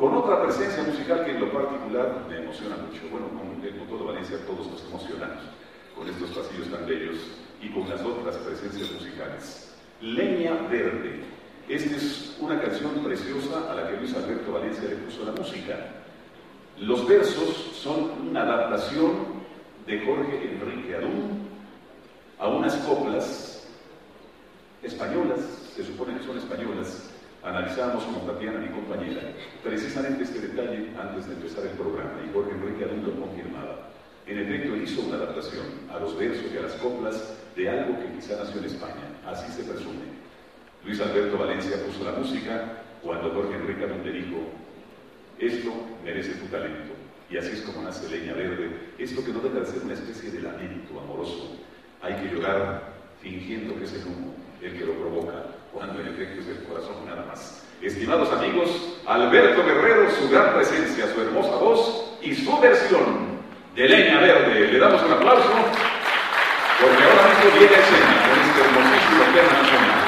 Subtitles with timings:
[0.00, 3.02] con otra presencia musical que en lo particular me emociona mucho.
[3.10, 5.44] Bueno, con el motor de Valencia todos nos emocionamos
[5.94, 7.18] con estos pasillos tan bellos
[7.60, 9.74] y con las otras presencias musicales.
[10.00, 11.20] Leña Verde.
[11.68, 15.76] Esta es una canción preciosa a la que Luis Alberto Valencia le puso la música.
[16.78, 19.12] Los versos son una adaptación
[19.86, 21.46] de Jorge Enrique Adún
[22.38, 23.68] a unas coplas
[24.82, 25.40] españolas,
[25.76, 27.09] se supone que son españolas,
[27.42, 29.22] analizamos con Tatiana, mi compañera,
[29.62, 33.88] precisamente este detalle antes de empezar el programa, y Jorge Enrique Adún lo confirmaba.
[34.26, 38.12] En efecto, hizo una adaptación a los versos y a las coplas de algo que
[38.14, 40.20] quizá nació en España, así se presume.
[40.84, 44.36] Luis Alberto Valencia puso la música cuando Jorge Enrique Adún le dijo,
[45.38, 45.72] esto
[46.04, 46.92] merece tu talento,
[47.30, 50.30] y así es como nace Leña Verde, esto que no deja de ser una especie
[50.30, 51.56] de lamento amoroso.
[52.02, 56.40] Hay que llorar fingiendo que es el humo el que lo provoca, cuando en efecto
[56.40, 57.62] es el corazón nada más.
[57.80, 63.38] Estimados amigos, Alberto Guerrero, su gran presencia, su hermosa voz y su versión
[63.74, 64.72] de Leña Verde.
[64.72, 65.48] Le damos un aplauso
[66.80, 70.00] porque ahora mismo viene escena con este hermosísimo tema nacional.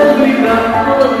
[0.00, 1.19] Holy, holy, holy.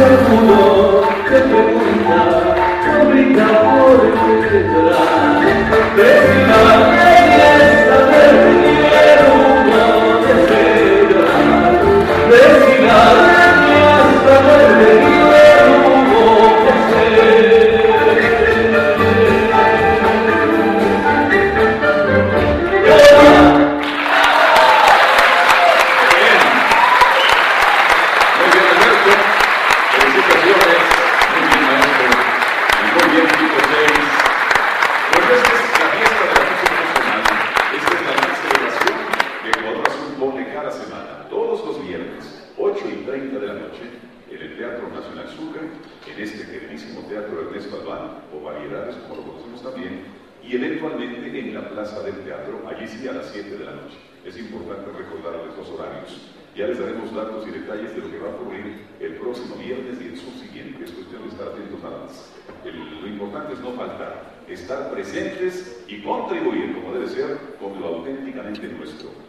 [0.00, 2.18] Seguro que pregunta,
[2.86, 3.98] complica por
[4.50, 6.39] detrás.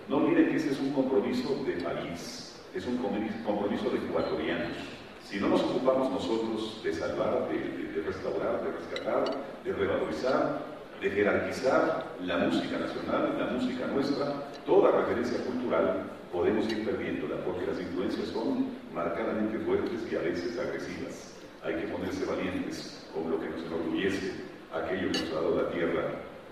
[0.08, 4.78] No olviden que ese es un compromiso de país, es un compromiso de ecuatorianos.
[5.26, 10.62] Si no nos ocupamos nosotros de salvar, de, restaurar, de rescatar, de revalorizar,
[11.02, 17.68] de jerarquizar la música nacional, la música nuestra, toda referencia cultural, podemos ir perdiéndola, porque
[17.68, 21.36] las influencias son marcadamente fuertes y a veces agresivas.
[21.64, 24.32] Hay que ponerse valientes con lo que nos enorgullece
[24.74, 26.04] aquello que nos ha dado la tierra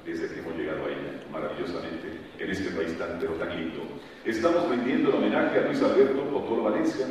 [0.05, 3.81] desde que hemos llegado a maravillosamente en este país tan, pero tan lindo.
[4.25, 7.05] Estamos vendiendo el homenaje a Luis Alberto Otoro Valencia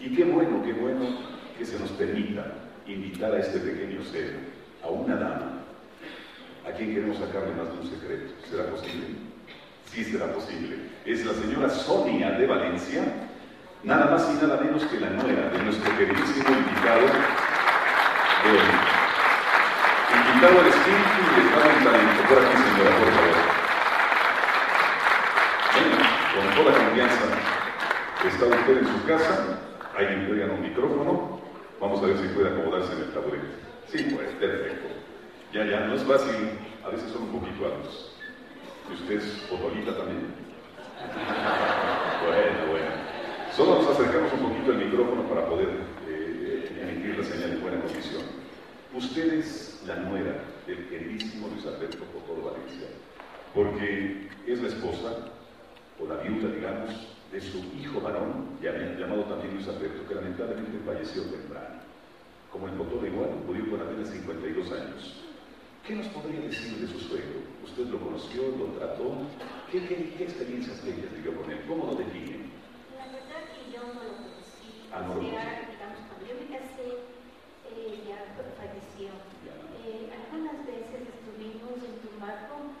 [0.00, 1.06] y qué bueno, qué bueno
[1.56, 2.46] que se nos permita
[2.86, 4.36] invitar a este pequeño ser,
[4.82, 5.62] a una dama,
[6.66, 8.32] a quien queremos sacarle más de un secreto.
[8.48, 9.06] ¿Será posible?
[9.86, 10.76] Sí, será posible.
[11.04, 13.02] Es la señora Sonia de Valencia,
[13.82, 17.06] nada más y nada menos que la nuera de nuestro queridísimo invitado
[18.44, 18.58] de.
[20.08, 22.22] Invitado al espíritu y el talento.
[22.28, 23.27] Por aquí, señora, por favor.
[28.28, 29.58] Está usted en su casa,
[29.96, 31.40] hay que traigan un micrófono,
[31.80, 33.46] vamos a ver si puede acomodarse en el taburete.
[33.86, 34.86] Sí, pues, perfecto.
[35.50, 36.50] Ya, ya, no es fácil,
[36.84, 38.12] a veces son un poquito altos.
[38.90, 40.26] ¿Y usted es fotolita también?
[42.22, 42.90] bueno, bueno.
[43.56, 45.68] Solo nos acercamos un poquito al micrófono para poder
[46.06, 48.22] eh, emitir la señal en buena condición.
[48.92, 50.36] Usted es la nuera
[50.66, 52.88] del queridísimo Luis Alberto Cotor Valencia,
[53.54, 55.32] porque es la esposa,
[55.98, 61.22] o la viuda, digamos, de su hijo varón, llamado también Luis Alberto, que lamentablemente falleció
[61.24, 61.80] temprano.
[62.50, 65.24] Como el doctor igual, murió con apenas 52 años.
[65.86, 67.40] ¿Qué nos podría decir de su suegro?
[67.64, 69.24] ¿Usted lo conoció, lo trató?
[69.70, 71.60] ¿Qué, qué, qué experiencias bellas vivió con él?
[71.68, 72.48] ¿Cómo lo define?
[72.96, 74.88] La verdad que yo no lo conocí.
[74.92, 76.88] Ah, no o sea, digamos, cuando yo me casé,
[77.72, 78.20] eh, ya
[78.56, 79.12] falleció.
[79.88, 82.76] Eh, algunas veces estuvimos en Tumbaco,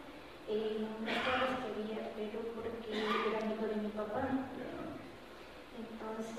[0.48, 2.40] eh, en eh, unas cosas que había, pero
[3.98, 4.30] papá.
[5.74, 6.38] Entonces,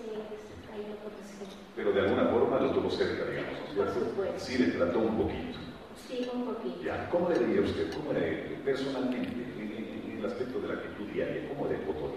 [0.71, 1.43] ahí lo conocí.
[1.75, 4.39] Pero de alguna forma lo tuvo cerca, digamos, Por supuesto.
[4.39, 5.59] Sí, le trató un poquito.
[6.07, 6.81] Sí, un poquito.
[6.83, 10.73] Ya, ¿cómo le diría usted, cómo le, personalmente, en, en, en, el aspecto de la
[10.75, 12.15] actitud diaria, cómo le Potoro?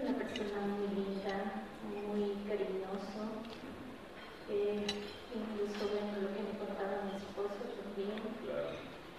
[0.00, 3.18] Una persona muy linda, muy cariñoso.
[4.50, 4.86] Eh,
[5.34, 8.14] incluso, bueno, lo que me contaba mi esposo también.
[8.46, 8.70] Claro.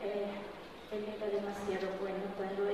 [0.03, 0.55] Eh,
[0.91, 2.69] él era demasiado bueno cuando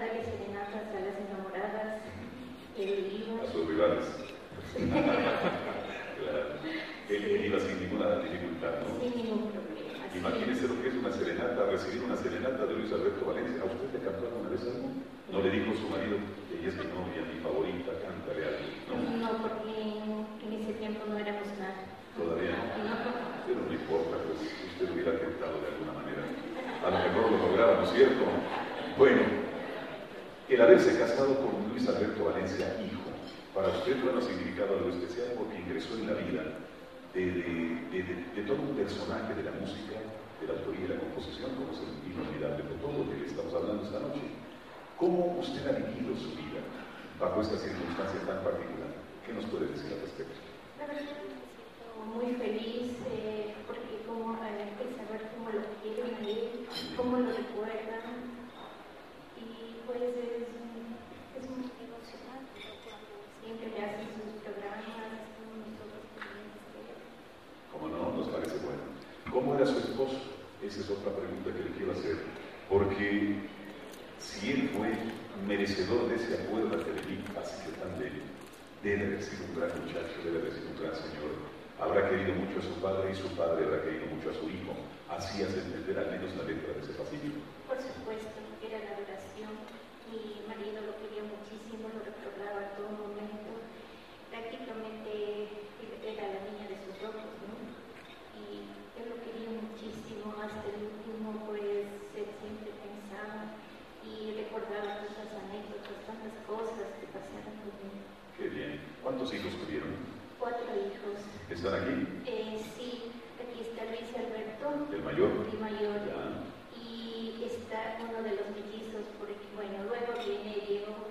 [0.00, 2.00] a las enamoradas.
[2.00, 4.06] A sus rivales.
[6.20, 6.48] claro.
[7.10, 8.96] Eliminas sin ninguna dificultad, ¿no?
[8.96, 10.08] Sin ningún problema.
[10.16, 13.60] Imagínese lo que es una serenata, recibir una serenata de Luis Alberto Valencia.
[13.60, 14.88] ¿A usted le cantó alguna vez algo?
[15.30, 16.16] No le dijo a su marido,
[16.48, 18.64] ella es mi novia, mi favorita, cántale algo.
[18.88, 21.84] No, no porque en ese tiempo no éramos nada.
[22.16, 23.04] Todavía no.
[23.46, 26.24] Pero no importa, pues usted hubiera tentado de alguna manera.
[26.24, 28.24] A lo mejor lo lograba, ¿no es cierto?
[28.96, 29.39] Bueno.
[30.50, 33.06] El haberse casado con Luis Alberto Valencia, hijo,
[33.54, 36.42] para usted bueno significado algo especial porque ingresó en la vida
[37.14, 41.78] de, todo un personaje de la música, de la autoría y la composición, como es
[41.86, 44.26] el inolvidable de todo lo que estamos hablando esta noche.
[44.98, 46.66] ¿Cómo usted ha vivido su vida
[47.22, 48.90] bajo esta circunstancia tan particular?
[49.22, 50.34] ¿Qué nos puede decir al respecto?
[50.82, 51.38] La verdad me siento
[52.10, 56.66] muy feliz eh, porque como eh, el saber cómo lo quiero vivir,
[56.98, 57.38] cómo lo
[69.32, 70.18] ¿Cómo era su esposo?
[70.62, 72.18] Esa es otra pregunta que le quiero hacer.
[72.68, 73.36] Porque
[74.18, 74.90] si él fue
[75.46, 78.22] merecedor de ese apoyo de la así que tan bello,
[78.82, 81.32] debe haber sido un gran muchacho, debe haber sido un gran señor.
[81.78, 84.74] Habrá querido mucho a su padre y su padre habrá querido mucho a su hijo.
[85.08, 87.32] Así hace entender al menos la letra de ese pasillo.
[87.70, 88.99] Por supuesto, era la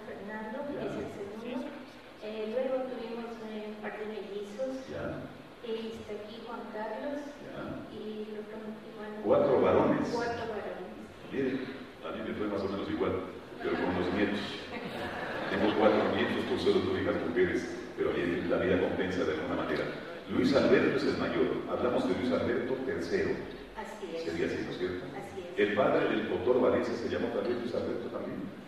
[0.06, 1.68] Fernando, que es el segundo.
[2.24, 4.84] Eh, luego tuvimos eh, un par de mellizos.
[5.63, 7.24] Eh, está aquí Juan Carlos
[7.91, 8.56] y lo que
[9.00, 10.10] bueno, Cuatro varones.
[10.12, 10.91] Cuatro varones.
[11.32, 11.63] Bien,
[12.03, 13.13] a mí me fue más o menos igual,
[13.62, 14.44] pero con los nietos.
[15.50, 17.63] Tengo cuatro nietos, tú solo tuve hijas mujeres,
[17.96, 19.84] pero la vida compensa de alguna manera.
[20.29, 21.48] Luis Alberto es el mayor.
[21.70, 23.36] Hablamos de Luis Alberto III.
[23.79, 24.24] Así es.
[24.24, 25.06] Sería así, ¿no es cierto?
[25.18, 25.60] Así es.
[25.60, 28.59] El padre del doctor Valencia se llamó también Luis Alberto también.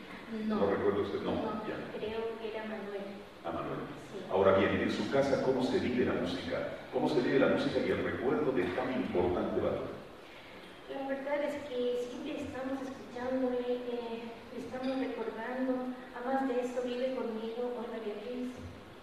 [0.48, 1.76] No, No recuerdo usted, no, no, ya.
[1.98, 3.04] creo que era Manuel.
[3.44, 3.84] A Manuel.
[4.16, 4.20] Sí.
[4.32, 6.80] Ahora bien, en su casa, ¿cómo se vive la música?
[6.94, 9.92] ¿Cómo se vive la música y el recuerdo de tan importante valor?
[10.92, 13.60] La verdad es que siempre estamos escuchándole,
[13.92, 14.24] eh,
[14.56, 15.92] le estamos recordando.
[16.16, 18.52] Además de eso, vive conmigo Olga Beatriz.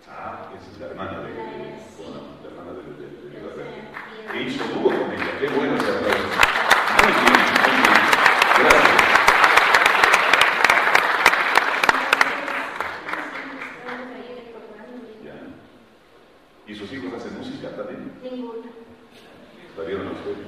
[0.08, 2.04] Ah, esa es la hermana de, La- sí.
[2.04, 5.32] bueno, la hermana de, de, de- de y- Que hizo dúo con ella.
[5.40, 6.28] Qué bueno ese aplauso.
[7.04, 8.00] Muy bien, muy bien.
[8.58, 8.99] Gracias.
[12.68, 15.12] Estamos ahí recordándole.
[15.25, 15.37] Ya.
[16.66, 18.12] ¿Y sus hijos hacen música también?
[18.23, 18.68] Ninguno.
[19.76, 20.38] ¿Sabieron ustedes?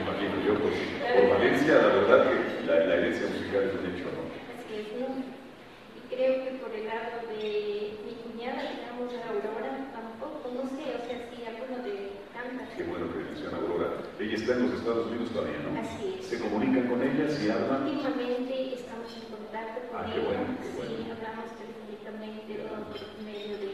[0.00, 4.06] Imagino yo, por, por Valencia, la verdad que la, la herencia musical es un hecho,
[4.14, 4.22] ¿no?
[4.54, 5.06] Así es, ¿no?
[5.18, 11.02] Y creo que por el lado de mi cuñada, digamos, Aurora, tampoco, no sé, o
[11.10, 12.70] sea, sí, alguno de tantas.
[12.78, 13.98] Qué bueno que menciona Aurora.
[14.20, 15.74] Ella está en los Estados Unidos todavía, ¿no?
[15.80, 16.26] Así es.
[16.30, 17.26] ¿Se comunican con ella?
[17.34, 17.82] ¿Si hablan?
[17.82, 20.28] Últimamente estamos en contacto con Ah, qué ella.
[20.30, 20.94] bueno, qué bueno.
[21.02, 22.94] Sí, hablamos telefónicamente, ¿no?
[22.94, 23.68] por medio de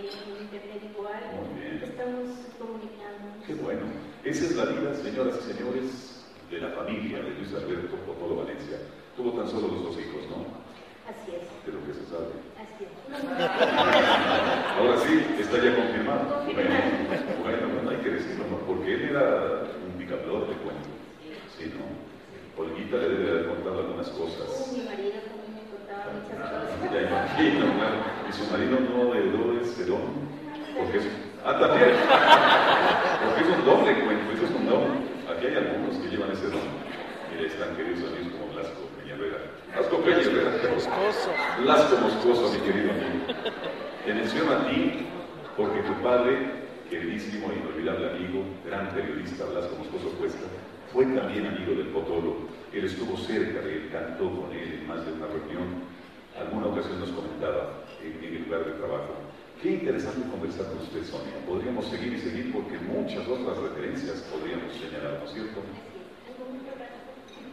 [0.49, 1.21] internet igual.
[1.45, 1.77] Muy bien.
[1.85, 2.25] Estamos
[2.57, 3.27] comunicando.
[3.47, 3.85] Qué bueno.
[4.25, 8.79] Esa es la vida, señoras y señores, de la familia de Luis Alberto Potolo Valencia.
[9.17, 10.43] Tuvo tan solo los dos hijos, ¿no?
[11.07, 12.35] Así es, De lo que se sabe.
[12.59, 12.91] así es.
[14.75, 16.43] Ahora sí, está ya confirmado.
[16.43, 16.83] Confirmado.
[17.07, 18.59] Bueno, bueno, bueno, hay que decirlo, ¿no?
[18.87, 20.95] Porque él era un picador de cuentos.
[21.59, 21.91] Sí, ¿no?
[22.63, 24.47] Olguita le debe haber contado algunas cosas.
[24.71, 26.93] mi marido también me contaba muchas Ah, cosas.
[26.95, 27.99] Ya imagino, claro.
[28.31, 30.07] Y su marido no heredó ese don.
[30.79, 31.07] Porque es.
[31.45, 31.99] Ah, también.
[33.27, 34.87] Porque es un doble cuento, eso es un don.
[35.35, 36.63] Aquí hay algunos que llevan ese don.
[37.35, 39.39] Mira, están queridos amigos como Blasco Peñavera.
[39.75, 40.51] Blasco Peñavera.
[40.71, 41.31] Moscoso.
[41.59, 43.35] Blasco Moscoso, mi querido amigo.
[44.07, 45.11] Te menciono a ti
[45.59, 50.47] porque tu padre, queridísimo e inolvidable amigo, gran periodista Blasco Moscoso Cuesta,
[50.93, 52.49] fue también amigo del Potolo.
[52.73, 55.85] Él estuvo cerca de él, cantó con él en más de una reunión.
[56.39, 59.15] Alguna ocasión nos comentaba en, el lugar de trabajo.
[59.63, 61.35] Qué interesante conversar con usted, Sonia.
[61.49, 65.61] Podríamos seguir y seguir porque muchas otras referencias podríamos señalar, ¿no es cierto?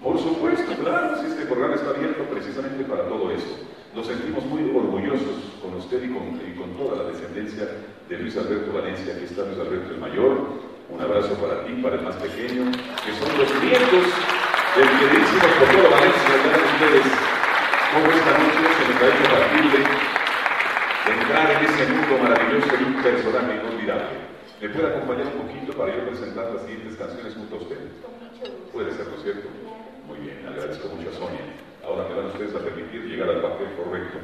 [0.04, 3.56] Por supuesto, claro, si este programa está abierto precisamente para todo eso.
[3.96, 7.70] Nos sentimos muy orgullosos con usted y con, y con toda la descendencia
[8.10, 9.13] de Luis Alberto Valencia.
[9.13, 10.63] Aquí está Luis Alberto el mayor.
[10.89, 14.05] Un abrazo para ti, para el más pequeño, que son los nietos
[14.75, 16.33] del queridísimo Potolo Valencia.
[16.43, 17.07] Gracias ustedes.
[17.93, 19.79] Como esta noche se ha hecho factible
[21.05, 24.24] entrar en ese mundo maravilloso de un personaje inolvidable.
[24.62, 27.77] ¿Me puede acompañar un poquito para yo presentar las siguientes canciones junto a usted?
[28.72, 29.50] Puede ser, ¿no es cierto?
[30.07, 31.45] Muy bien, agradezco mucho a Sonia.
[31.86, 34.17] Ahora me van ustedes a permitir llegar al papel correcto,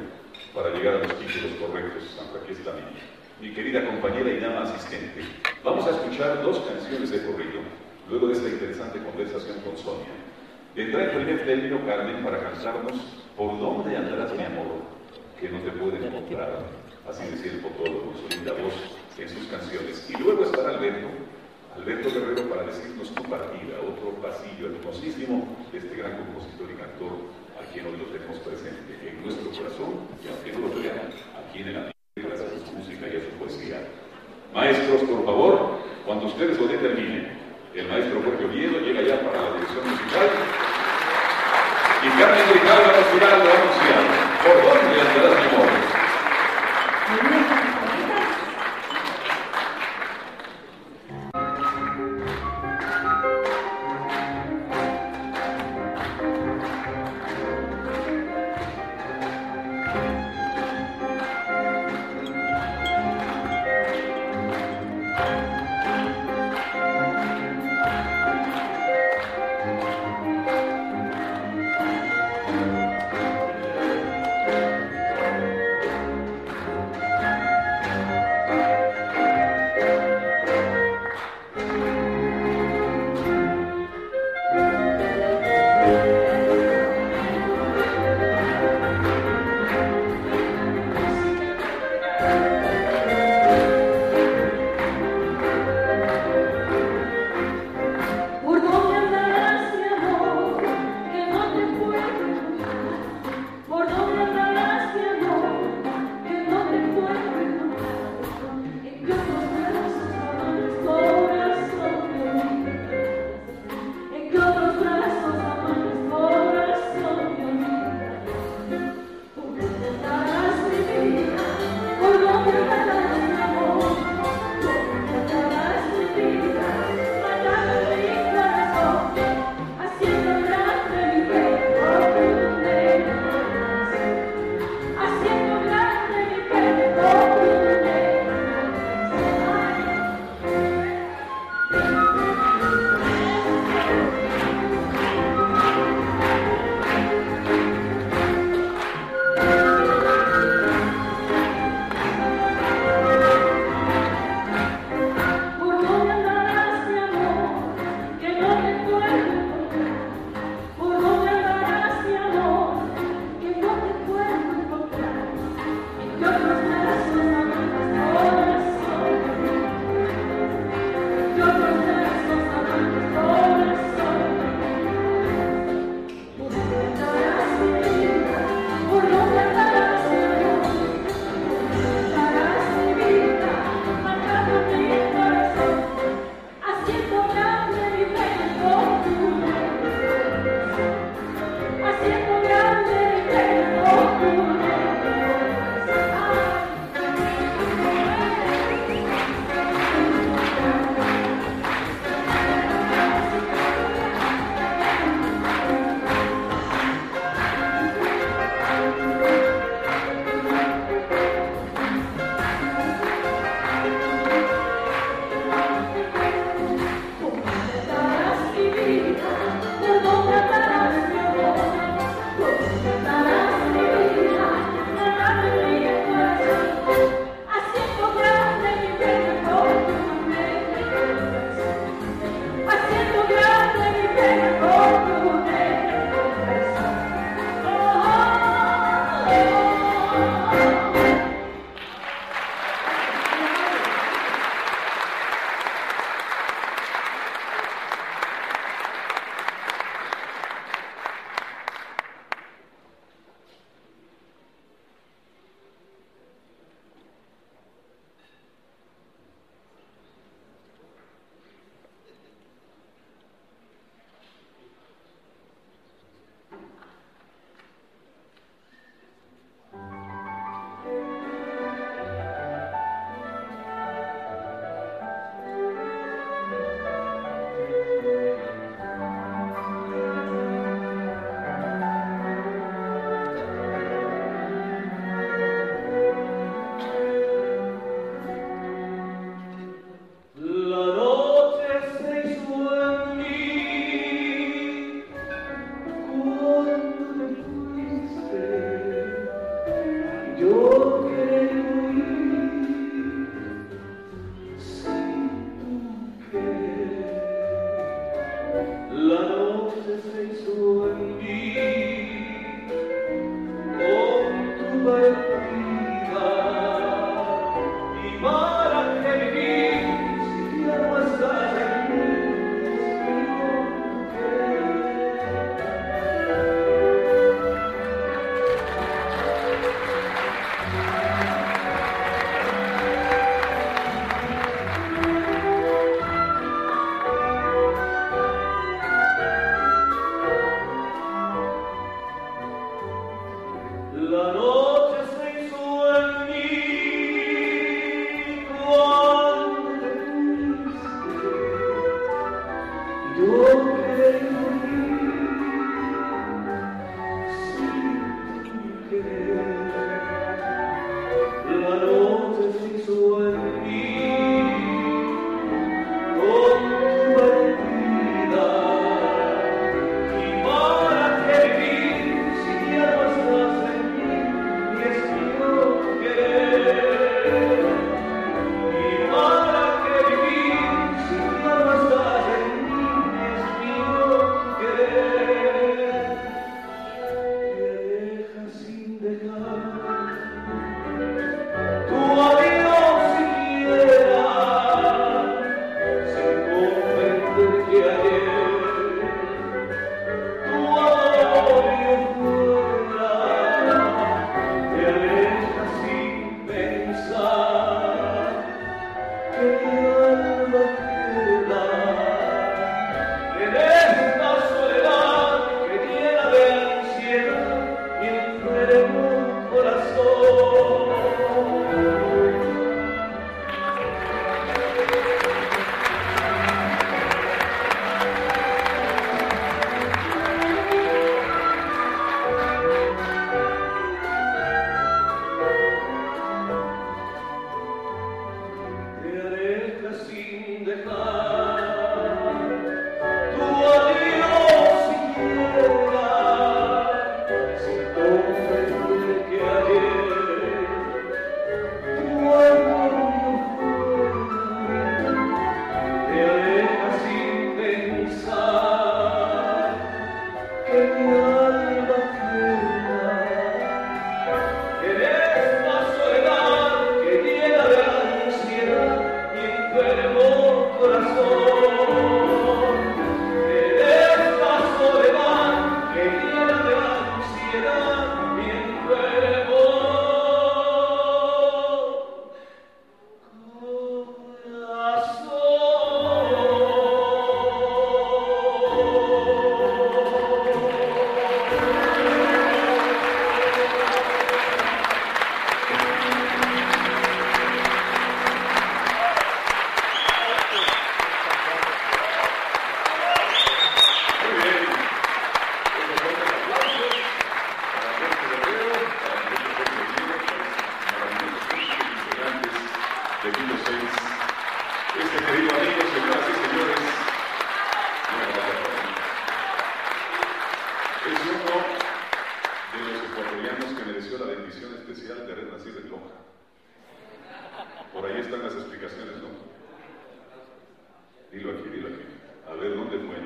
[0.54, 2.82] para llegar a los títulos correctos, aunque aquí está mi,
[3.40, 5.22] mi querida compañera y dama asistente.
[5.64, 7.60] Vamos a escuchar dos canciones de corrido,
[8.08, 10.12] luego de esta interesante conversación con Sonia.
[10.74, 14.84] Vendrá el primer término, Carmen, para cantarnos ¿Por dónde andarás, mi amor?
[15.40, 16.60] Que no te pueden encontrar.
[17.08, 18.74] Así decía el Potolo con su linda voz
[19.16, 20.10] en sus canciones.
[20.10, 21.08] Y luego estará Alberto,
[21.74, 27.12] Alberto Guerrero para decirnos tu partida, otro pasillo hermosísimo de este gran compositor y cantor
[27.56, 31.08] a quien hoy lo tenemos presente en nuestro corazón y aunque no lo crean,
[31.40, 33.88] aquí en el ambiente gracias a su música y a su poesía.
[34.52, 35.78] Maestros, por favor,
[36.20, 37.32] cuando ustedes lo determinen,
[37.74, 40.28] el maestro Jorge Oviedo llega ya para la dirección musical.
[42.04, 43.06] Y Carmen Grijalva nos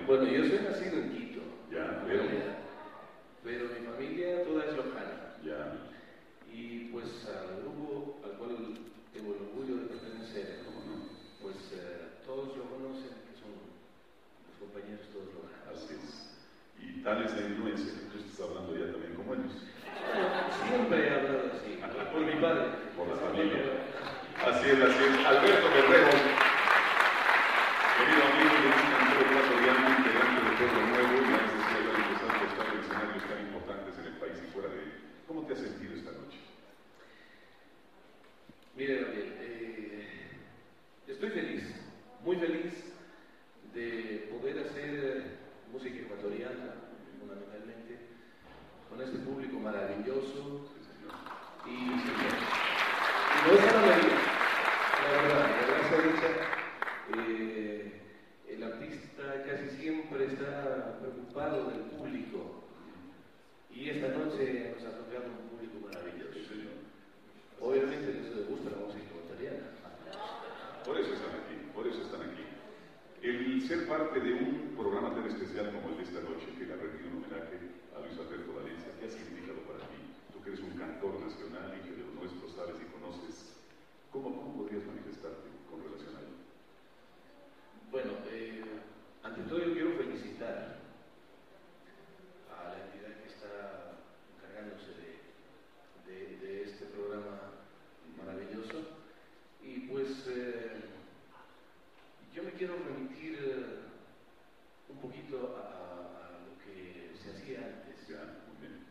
[0.07, 1.41] Bueno, yo soy nacido en Quito.
[1.73, 2.25] Ya, pero,
[3.43, 5.33] pero mi familia toda es lojana.
[5.43, 5.81] Ya.
[6.53, 8.77] Y pues al grupo al cual
[9.15, 11.09] tengo el orgullo de pertenecer, no?
[11.41, 13.57] pues eh, todos lo conocen, que son
[14.45, 15.73] los compañeros todos lojanos.
[15.73, 16.37] Así es.
[16.85, 19.57] Y tal es la influencia que tú estás hablando ya también como ellos.
[20.69, 21.81] Siempre he hablado así,
[22.13, 22.77] por mi padre.
[22.95, 23.89] Por la familia.
[24.37, 25.27] Así es, así es.
[25.27, 26.13] Alberto Guerrero,
[27.97, 28.54] querido amigo.
[35.27, 36.39] ¿Cómo te has sentido esta noche?
[38.77, 40.07] Mire, Daniel, eh,
[41.07, 41.65] estoy feliz,
[42.25, 42.73] muy feliz
[43.75, 45.25] de poder hacer
[45.73, 46.75] música ecuatoriana,
[47.21, 47.99] fundamentalmente,
[48.89, 50.69] con este público maravilloso.
[51.67, 51.87] Y, y,
[53.47, 56.45] no es para la la verdad, la verdad
[57.19, 58.01] eh,
[58.49, 62.64] el artista casi siempre está preocupado del público
[63.75, 66.31] y esta noche nos ha tocado un público maravilloso.
[66.31, 66.79] Sí, señor.
[67.59, 69.67] Obviamente les gusta la música ecuatoriana.
[70.87, 72.47] Por eso están aquí, por eso están aquí.
[73.21, 76.73] El ser parte de un programa tan especial como el de esta noche, que le
[76.73, 77.59] ha rendido un homenaje
[77.91, 79.99] a Luis Alberto Valencia, ¿qué ha significado para ti?
[80.31, 83.59] Tú que eres un cantor nacional y que de los nuestros sabes y conoces,
[84.15, 86.31] ¿cómo, cómo podrías manifestarte con relación a él?
[87.91, 88.63] Bueno, eh,
[89.25, 90.84] ante todo yo quiero felicitar
[92.61, 93.99] a la entidad que está
[94.37, 94.93] encargándose
[96.07, 97.53] de, este programa
[98.17, 98.79] maravilloso.
[99.63, 100.81] Y pues eh,
[102.35, 103.85] yo me quiero remitir eh,
[104.89, 108.09] un poquito a, lo que se hacía antes.
[108.09, 108.85] Ya, muy bien.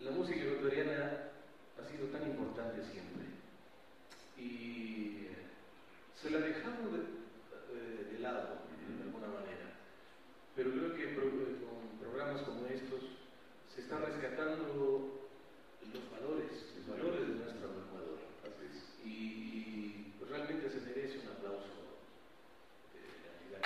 [0.00, 1.30] La música ecuatoriana
[1.78, 3.26] ha sido tan importante siempre
[4.38, 5.28] y
[6.20, 8.62] se la dejaron de, eh, de, lado,
[8.96, 9.76] de alguna manera.
[10.54, 11.06] Pero creo que
[12.06, 13.02] programas como estos
[13.74, 15.18] se están rescatando
[15.92, 18.18] los valores, los valores de nuestra Ecuador.
[19.04, 21.66] Y, pues, realmente se merece un aplauso
[22.86, 23.00] de
[23.52, 23.58] la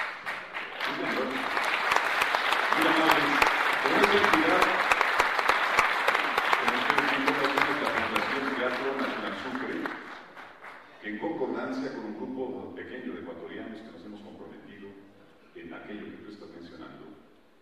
[11.01, 14.89] que en concordancia con un grupo pequeño de ecuatorianos que nos hemos comprometido
[15.55, 17.10] en aquello que tú estás mencionando,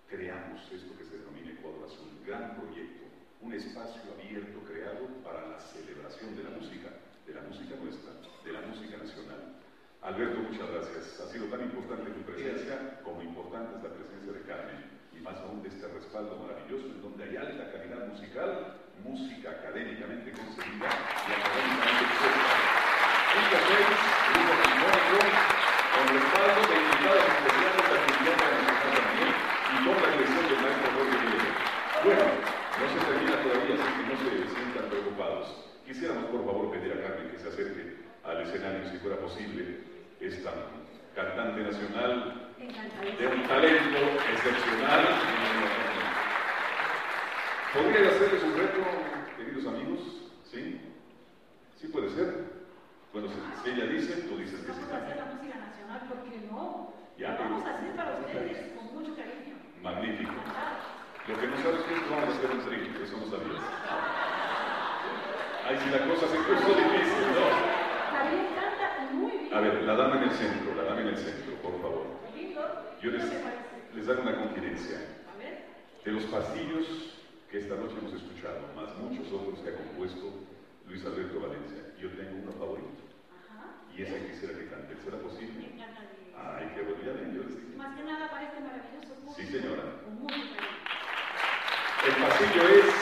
[0.09, 3.09] creamos esto que se denomina Ecuador Azul, gran proyecto
[3.41, 6.91] un espacio abierto creado para la celebración de la música,
[7.27, 8.11] de la música nuestra,
[8.45, 9.55] de la música nacional.
[10.03, 11.21] Alberto, muchas gracias.
[11.21, 14.81] Ha sido tan importante tu presencia como importante es la presencia de Carmen
[15.15, 20.33] y más aún de este respaldo maravilloso en donde hay alta calidad musical, música académicamente
[20.33, 22.15] concebida y académicamente.
[23.29, 23.79] Un café,
[24.27, 25.19] sinfónico,
[25.95, 29.31] con respaldo de invitados especiales de la actividad de también
[29.69, 31.69] y con la dirección del maestro Jorge Miguel.
[32.05, 32.25] Bueno,
[32.79, 35.47] no se termina todavía, así que no se sientan preocupados.
[35.89, 39.81] Quisiéramos, por favor, pedir a Carmen que se acerque al escenario, si fuera posible,
[40.21, 40.53] esta
[41.15, 43.99] cantante nacional de un talento
[44.31, 45.09] excepcional.
[47.73, 48.81] ¿Podría hacerles un reto,
[49.39, 50.01] queridos amigos?
[50.45, 50.79] ¿Sí?
[51.81, 52.45] ¿Sí puede ser?
[53.15, 53.29] Bueno,
[53.65, 54.81] si, ella dice, tú dices que sí.
[54.83, 56.93] Vamos a hacer la música nacional, ¿por qué no?
[57.17, 59.57] Ya, Lo vamos a hacer para ustedes con mucho cariño.
[59.81, 60.35] Magnífico.
[61.29, 64.48] Lo que no sabes es que vamos a hacer un trío, eso no sabías.
[65.69, 67.45] Ay, si la cosa se puso difícil, ¿no?
[69.55, 72.07] A ver, la dama en el centro, la dama en el centro, por favor.
[73.03, 73.25] Yo les,
[73.95, 74.99] les hago una confidencia.
[76.05, 77.19] De los pasillos
[77.51, 80.33] que esta noche hemos escuchado, más muchos otros que ha compuesto
[80.87, 83.05] Luis Alberto Valencia, yo tengo uno favorito.
[83.95, 84.97] Y ese quisiera que cante.
[85.05, 85.69] ¿Será posible?
[86.35, 87.77] Ay, qué bueno, ya ven, yo les dije.
[87.77, 89.35] Más que nada para este maravilloso público.
[89.37, 89.85] Sí, señora.
[90.17, 90.33] Muy
[92.07, 92.95] el pasillo es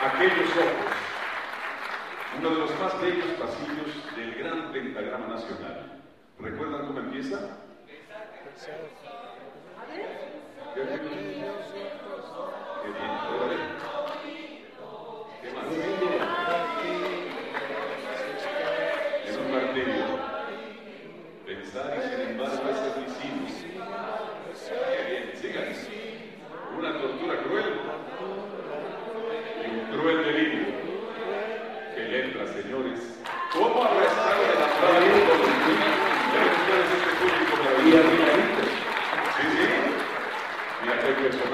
[0.00, 0.92] aquellos ojos,
[2.38, 6.00] uno de los más bellos pasillos del gran pentagrama nacional.
[6.38, 7.40] ¿Recuerdan cómo empieza?
[10.74, 11.08] ¿Qué bien,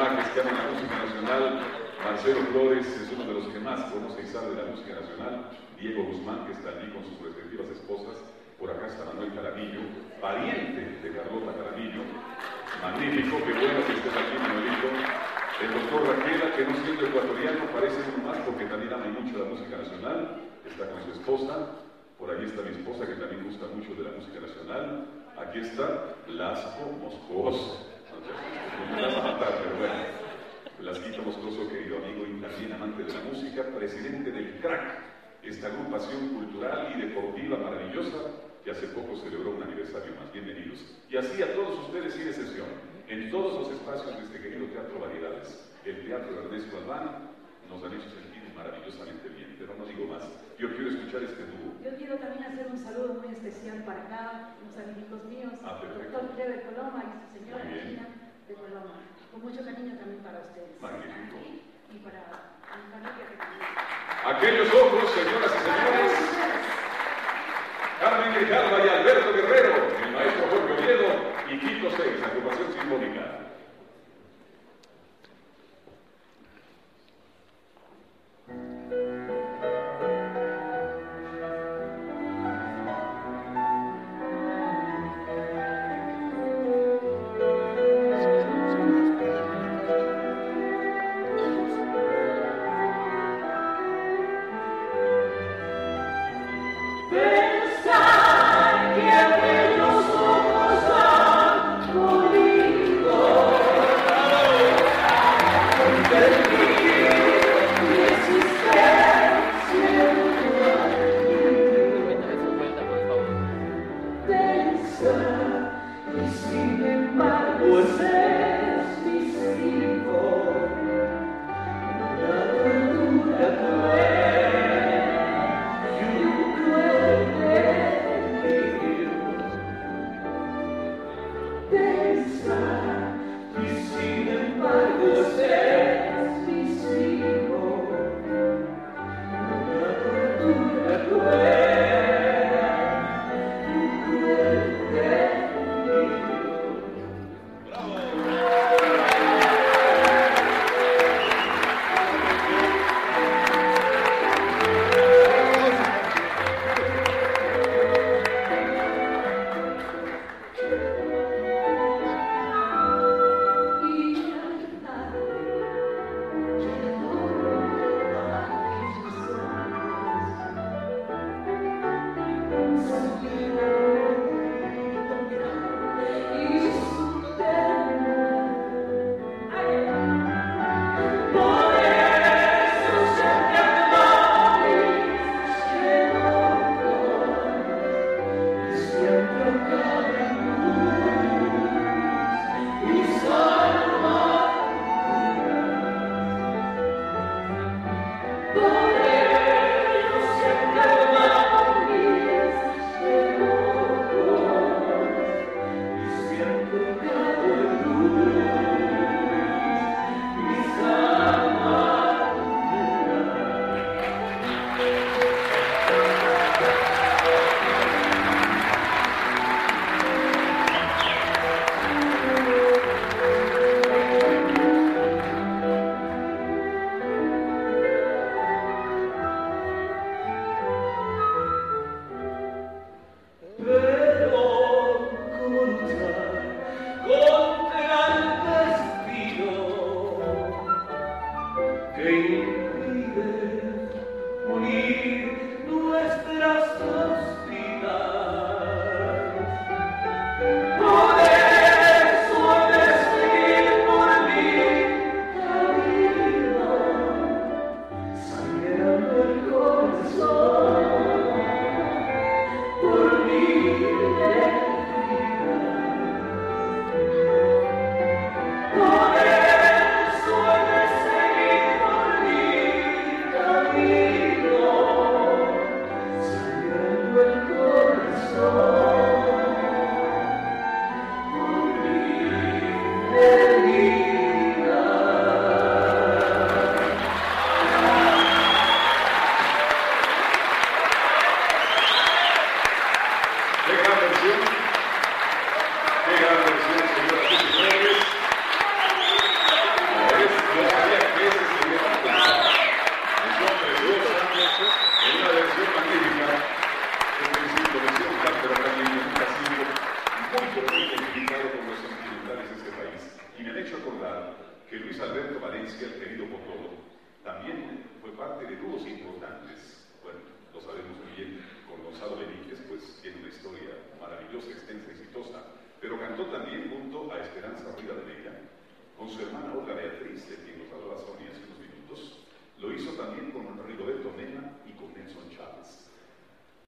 [0.05, 1.61] personajes que aman la música nacional.
[2.05, 5.49] Marcelo Flores es uno de los que más conoce y sabe de la música nacional.
[5.81, 8.21] Diego Guzmán, que está allí con sus respectivas esposas.
[8.59, 9.81] Por acá está Manuel Caramillo,
[10.21, 12.03] pariente de Carlota Caramillo.
[12.83, 14.89] Magnífico, qué bueno que estés aquí, Manuelito.
[15.65, 19.49] El doctor Raquela, que no siendo ecuatoriano, parece uno más porque también ama mucho la
[19.49, 20.45] música nacional.
[20.69, 21.81] Está con su esposa.
[22.19, 25.09] Por ahí está mi esposa, que también gusta mucho de la música nacional.
[25.41, 27.94] Aquí está Lasco Moscoso.
[29.23, 30.25] Matar, pero bueno.
[30.81, 34.99] Lasquito Moscoso, querido amigo y también amante de la música, presidente del CRAC,
[35.43, 38.19] esta agrupación cultural y deportiva maravillosa
[38.65, 40.33] que hace poco celebró un aniversario más.
[40.33, 40.79] Bienvenidos.
[41.09, 42.67] Y así a todos ustedes sin excepción,
[43.09, 47.31] en todos los espacios de este querido Teatro Variedades, el Teatro Ernesto Albán,
[47.69, 50.23] nos han hecho sentir maravillosamente bien, pero no digo más.
[50.59, 51.75] Yo quiero escuchar este dúo.
[51.83, 56.13] Yo quiero también hacer un saludo muy especial para acá, unos amigos míos, ah, el
[56.13, 58.07] doctor de Coloma y su señora Gina
[58.49, 58.97] de Coloma.
[59.33, 60.81] Con mucho cariño también para ustedes.
[60.81, 61.37] Magnífico.
[61.91, 62.23] Y para
[62.79, 63.67] mi familia que también.
[64.25, 66.13] Aquellos ojos, señoras y señores.
[68.01, 71.09] Carmen Grijalva y Alberto Guerrero, el maestro Jorge Oviedo
[71.51, 73.34] y Quito Seis, agrupación sinfónica.